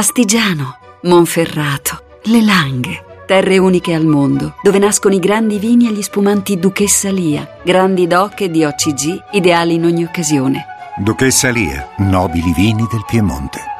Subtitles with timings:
[0.00, 3.04] Astigiano, Monferrato, Le Langhe.
[3.26, 8.06] Terre uniche al mondo, dove nascono i grandi vini e gli spumanti Duchessa Lia, grandi
[8.06, 10.64] doc e di OCG, ideali in ogni occasione.
[10.96, 13.70] Duchessa Lia, nobili vini del Piemonte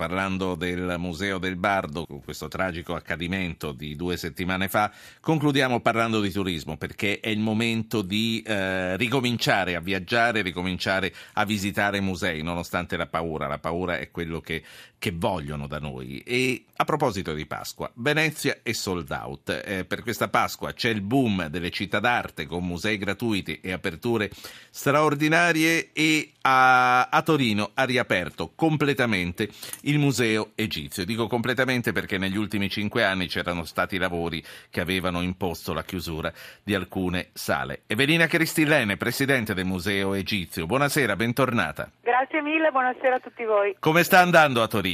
[0.00, 4.90] parlando del Museo del Bardo, con questo tragico accadimento di due settimane fa,
[5.20, 11.44] concludiamo parlando di turismo perché è il momento di eh, ricominciare a viaggiare, ricominciare a
[11.44, 13.46] visitare musei, nonostante la paura.
[13.46, 14.62] La paura è quello che,
[15.00, 16.18] che vogliono da noi.
[16.18, 19.62] E a proposito di Pasqua, Venezia è sold out.
[19.64, 24.30] Eh, per questa Pasqua c'è il boom delle città d'arte con musei gratuiti e aperture
[24.68, 29.48] straordinarie e a, a Torino ha riaperto completamente
[29.82, 31.06] il museo egizio.
[31.06, 36.30] Dico completamente perché negli ultimi cinque anni c'erano stati lavori che avevano imposto la chiusura
[36.62, 37.82] di alcune sale.
[37.86, 41.90] Evelina Cristillene, presidente del museo egizio, buonasera, bentornata.
[42.02, 43.76] Grazie mille, buonasera a tutti voi.
[43.78, 44.89] Come sta andando a Torino?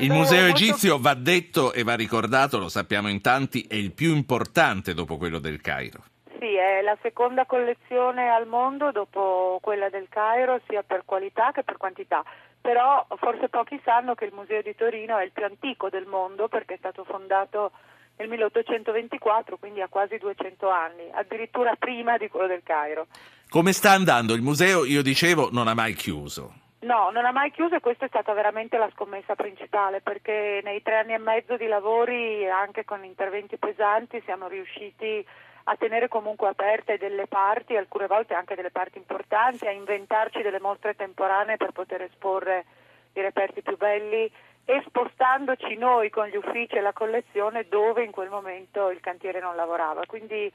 [0.00, 4.14] Il museo egizio va detto e va ricordato, lo sappiamo in tanti, è il più
[4.14, 6.02] importante dopo quello del Cairo.
[6.38, 11.62] Sì, è la seconda collezione al mondo dopo quella del Cairo, sia per qualità che
[11.62, 12.22] per quantità.
[12.60, 16.48] Però forse pochi sanno che il Museo di Torino è il più antico del mondo
[16.48, 17.72] perché è stato fondato
[18.16, 23.06] nel 1824, quindi ha quasi 200 anni, addirittura prima di quello del Cairo.
[23.48, 24.34] Come sta andando?
[24.34, 26.63] Il museo, io dicevo, non ha mai chiuso.
[26.84, 30.82] No, non ha mai chiuso e questa è stata veramente la scommessa principale perché nei
[30.82, 35.26] tre anni e mezzo di lavori, anche con interventi pesanti, siamo riusciti
[35.64, 40.60] a tenere comunque aperte delle parti, alcune volte anche delle parti importanti, a inventarci delle
[40.60, 42.66] mostre temporanee per poter esporre
[43.14, 44.30] i reperti più belli
[44.66, 49.40] e spostandoci noi con gli uffici e la collezione dove in quel momento il cantiere
[49.40, 50.04] non lavorava.
[50.04, 50.52] Quindi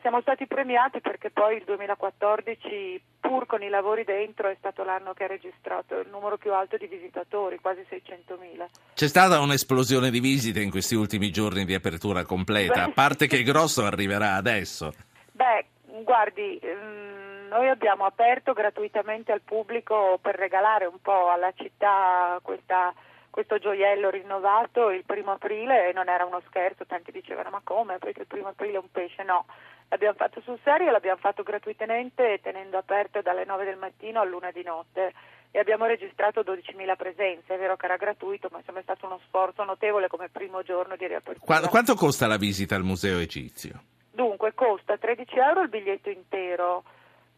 [0.00, 5.12] siamo stati premiati perché poi il 2014, pur con i lavori dentro, è stato l'anno
[5.12, 8.64] che ha registrato il numero più alto di visitatori, quasi 600.000.
[8.94, 13.36] C'è stata un'esplosione di visite in questi ultimi giorni di apertura completa, a parte che
[13.36, 14.94] il grosso arriverà adesso.
[15.32, 15.66] Beh,
[16.04, 22.94] guardi, mm, noi abbiamo aperto gratuitamente al pubblico per regalare un po' alla città questa
[23.38, 27.98] questo gioiello rinnovato il primo aprile e non era uno scherzo, tanti dicevano ma come,
[27.98, 29.46] perché il primo aprile è un pesce, no,
[29.90, 34.64] l'abbiamo fatto sul serio, l'abbiamo fatto gratuitamente tenendo aperto dalle 9 del mattino all'una di
[34.64, 35.12] notte
[35.52, 39.20] e abbiamo registrato 12.000 presenze, è vero che era gratuito, ma insomma è stato uno
[39.28, 41.60] sforzo notevole come primo giorno di riapertura.
[41.60, 43.80] Qu- quanto costa la visita al museo egizio?
[44.10, 46.82] Dunque costa 13 euro il biglietto intero,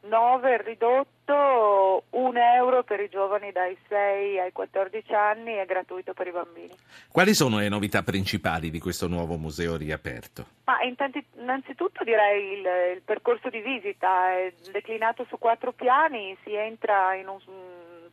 [0.03, 6.15] 9 il ridotto, 1 euro per i giovani dai 6 ai 14 anni e gratuito
[6.15, 6.75] per i bambini.
[7.11, 10.47] Quali sono le novità principali di questo nuovo museo riaperto?
[10.65, 16.55] Ma intanti, innanzitutto direi il, il, percorso di visita è declinato su quattro piani, si
[16.55, 17.39] entra in un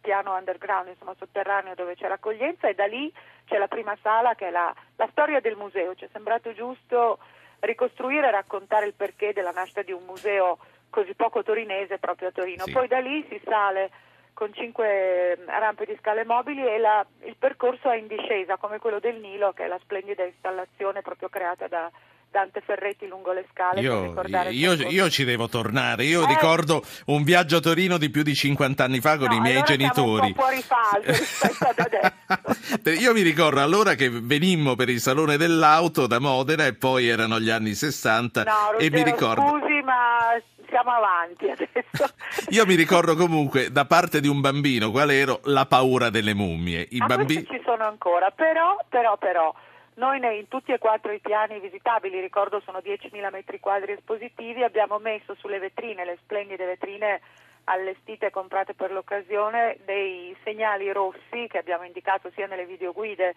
[0.02, 3.12] piano underground, insomma sotterraneo dove c'è l'accoglienza e da lì
[3.46, 5.96] c'è la prima sala che è la, la storia del museo.
[5.96, 7.20] Ci è sembrato giusto
[7.60, 10.58] ricostruire e raccontare il perché della nascita di un museo
[10.90, 12.64] così poco torinese proprio a Torino.
[12.66, 12.72] Sì.
[12.72, 13.92] Poi da lì si sale
[14.34, 19.00] con cinque rampe di scale mobili e la, il percorso è in discesa come quello
[19.00, 21.90] del Nilo che è la splendida installazione proprio creata da
[22.30, 23.82] Dante Ferretti lungo le scale.
[23.82, 24.14] Io,
[24.50, 26.04] io, io ci devo tornare.
[26.04, 29.36] Io eh, ricordo un viaggio a Torino di più di 50 anni fa con no,
[29.36, 30.28] i miei allora genitori.
[30.28, 32.92] un po' fuori falso rispetto ad adesso.
[33.02, 37.40] io mi ricordo allora che venimmo per il salone dell'auto da Modena e poi erano
[37.40, 39.42] gli anni 60 no, Ruggero, e mi ricordo.
[39.42, 40.38] Scusi, ma
[40.68, 42.14] siamo avanti adesso.
[42.52, 46.86] Io mi ricordo comunque da parte di un bambino qual ero la paura delle mummie.
[46.92, 49.54] I bambini ci sono ancora, però, però, però.
[49.96, 55.00] Noi in tutti e quattro i piani visitabili, ricordo sono 10.000 metri quadri espositivi, abbiamo
[55.00, 57.22] messo sulle vetrine, le splendide vetrine
[57.64, 63.34] allestite e comprate per l'occasione, dei segnali rossi che abbiamo indicato sia nelle videoguide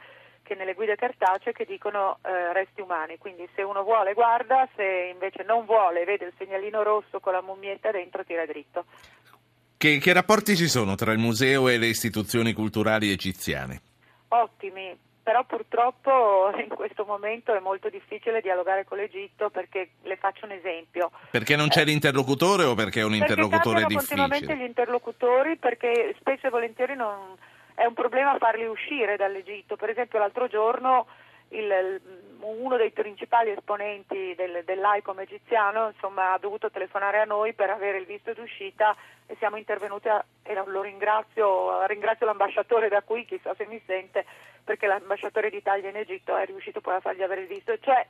[0.50, 5.10] che nelle guide cartacee che dicono eh, resti umani, quindi se uno vuole guarda, se
[5.12, 8.84] invece non vuole vede il segnalino rosso con la mummietta dentro tira dritto.
[9.76, 13.80] Che, che rapporti ci sono tra il museo e le istituzioni culturali egiziane?
[14.26, 20.46] Ottimi, però purtroppo in questo momento è molto difficile dialogare con l'Egitto perché le faccio
[20.46, 21.12] un esempio.
[21.30, 24.18] Perché non c'è eh, l'interlocutore o perché è un interlocutore perché difficile?
[24.18, 27.36] continuamente gli interlocutori perché spesso e volentieri non
[27.80, 29.76] è un problema farli uscire dall'Egitto.
[29.76, 31.06] Per esempio l'altro giorno
[31.48, 31.98] il,
[32.40, 37.96] uno dei principali esponenti del, dell'ICOM egiziano insomma, ha dovuto telefonare a noi per avere
[37.96, 38.94] il visto d'uscita
[39.26, 44.26] e siamo intervenuti a, e lo ringrazio, ringrazio l'ambasciatore da qui, chissà se mi sente,
[44.62, 47.78] perché l'ambasciatore d'Italia in Egitto è riuscito poi a fargli avere il visto.
[47.78, 48.06] Cioè,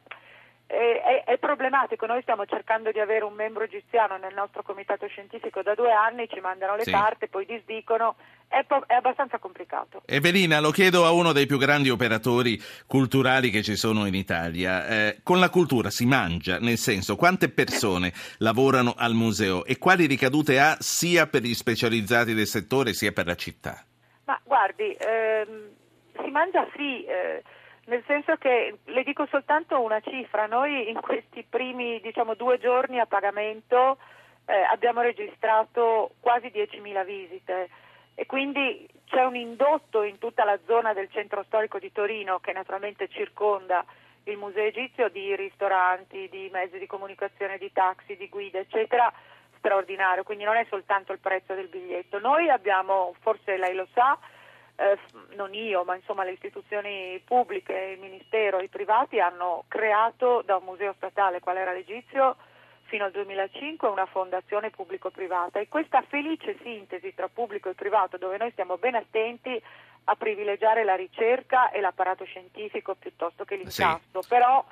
[0.66, 5.62] è, è, problematico, noi stiamo cercando di avere un membro egiziano nel nostro comitato scientifico
[5.62, 6.92] da due anni, ci mandano le sì.
[6.92, 8.16] carte, poi disdicono
[8.50, 10.02] è, po- è, abbastanza complicato.
[10.06, 14.86] Evelina, lo chiedo a uno dei più grandi operatori culturali che ci sono in Italia.
[14.86, 20.06] Eh, con la cultura si mangia, nel senso quante persone lavorano al museo e quali
[20.06, 23.84] ricadute ha sia per gli specializzati del settore sia per la città?
[24.24, 25.68] Ma guardi, ehm,
[26.20, 27.04] si mangia sì.
[27.04, 27.42] Eh,
[27.86, 32.98] nel senso che le dico soltanto una cifra, noi in questi primi diciamo, due giorni
[32.98, 33.98] a pagamento
[34.46, 37.68] eh, abbiamo registrato quasi 10.000 visite
[38.30, 43.08] quindi c'è un indotto in tutta la zona del centro storico di Torino che naturalmente
[43.08, 43.84] circonda
[44.22, 49.12] il museo egizio di ristoranti, di mezzi di comunicazione, di taxi, di guide, eccetera,
[49.58, 52.20] straordinario, quindi non è soltanto il prezzo del biglietto.
[52.20, 54.16] Noi abbiamo, forse lei lo sa,
[54.76, 54.96] eh,
[55.34, 60.66] non io, ma insomma le istituzioni pubbliche, il Ministero, i privati hanno creato da un
[60.66, 62.36] museo statale qual era l'Egizio
[62.90, 68.36] fino al 2005 una fondazione pubblico-privata e questa felice sintesi tra pubblico e privato dove
[68.36, 69.62] noi stiamo ben attenti
[70.04, 74.28] a privilegiare la ricerca e l'apparato scientifico piuttosto che l'incasso, sì.
[74.28, 74.64] però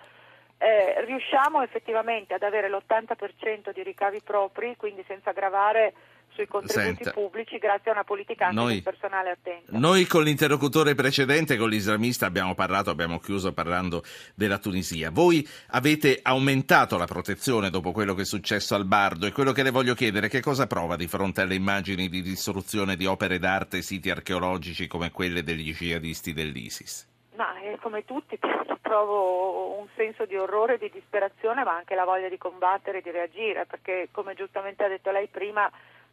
[0.59, 5.95] eh, riusciamo effettivamente ad avere l'80% di ricavi propri, quindi senza gravare
[6.33, 9.77] sui contributi Senta, pubblici grazie a una politica anche noi, personale attento.
[9.79, 14.03] Noi con l'interlocutore precedente, con l'islamista, abbiamo parlato, abbiamo chiuso parlando
[14.35, 15.11] della Tunisia.
[15.11, 19.63] Voi avete aumentato la protezione dopo quello che è successo al Bardo e quello che
[19.63, 23.79] le voglio chiedere che cosa prova di fronte alle immagini di distruzione di opere d'arte
[23.79, 27.07] e siti archeologici come quelle degli jihadisti dell'ISIS?
[27.37, 28.37] Ma eh, come tutti
[28.83, 33.11] provo un senso di orrore di disperazione, ma anche la voglia di combattere e di
[33.11, 35.71] reagire, perché come giustamente ha detto lei prima,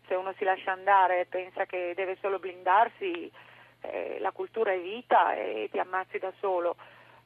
[0.08, 3.32] se uno si lascia andare e pensa che deve solo blindarsi,
[3.82, 6.76] eh, la cultura è vita e ti ammazzi da solo.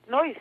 [0.05, 0.35] Noi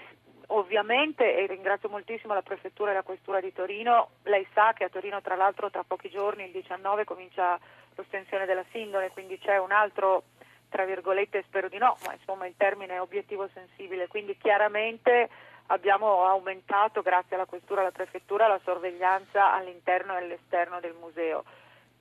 [0.49, 4.89] ovviamente, e ringrazio moltissimo la Prefettura e la Questura di Torino, lei sa che a
[4.89, 7.59] Torino tra l'altro tra pochi giorni, il 19, comincia
[7.95, 10.25] l'ostensione della sindone, quindi c'è un altro,
[10.69, 15.29] tra virgolette, spero di no, ma insomma il termine è obiettivo sensibile, quindi chiaramente
[15.67, 21.45] abbiamo aumentato, grazie alla Questura e alla Prefettura, la sorveglianza all'interno e all'esterno del museo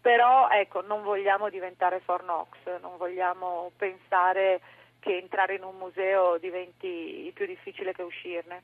[0.07, 2.47] però ecco, non vogliamo diventare Fornox,
[2.79, 4.61] non vogliamo pensare
[5.01, 8.63] che entrare in un museo diventi più difficile che uscirne.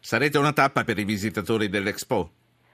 [0.00, 2.28] Sarete una tappa per i visitatori dell'Expo?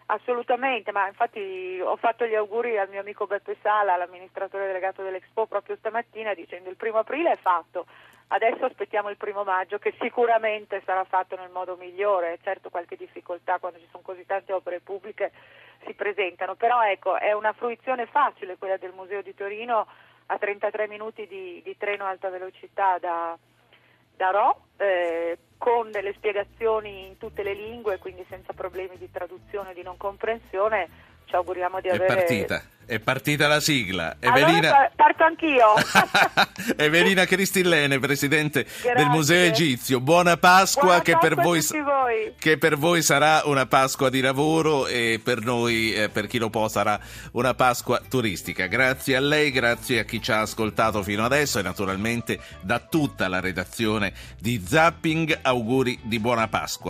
[0.07, 5.47] Assolutamente, ma infatti ho fatto gli auguri al mio amico Beppe Sala, l'amministratore delegato dell'Expo,
[5.47, 7.87] proprio stamattina dicendo il primo aprile è fatto,
[8.29, 13.59] adesso aspettiamo il primo maggio che sicuramente sarà fatto nel modo migliore, certo qualche difficoltà
[13.59, 15.33] quando ci sono così tante opere pubbliche
[15.85, 19.87] si presentano, però ecco è una fruizione facile quella del Museo di Torino
[20.27, 23.37] a 33 minuti di, di treno alta velocità da,
[24.15, 29.71] da Rho, eh, con delle spiegazioni in tutte le lingue, quindi senza problemi di traduzione
[29.71, 30.89] o di non comprensione,
[31.29, 32.07] ci auguriamo di avere...
[32.07, 32.63] È partita.
[32.89, 34.17] È partita la sigla.
[34.19, 34.69] Evelina...
[34.71, 35.75] Allora parto anch'io.
[36.83, 38.95] Evelina Cristillene, presidente Grazie.
[38.95, 40.01] del Museo Egizio.
[40.01, 42.35] Buona Pasqua, Buona che, Pasqua per voi, voi.
[42.39, 46.49] che, per voi, sarà una Pasqua di lavoro e per noi, eh, per chi lo
[46.49, 46.99] può, sarà
[47.33, 48.65] una Pasqua turistica.
[48.69, 53.29] Grazie a lei, grazie a chi ci ha ascoltato fino adesso e naturalmente da tutta
[53.29, 55.41] la redazione di Zapping.
[55.43, 56.87] Auguri di buona Pasqua.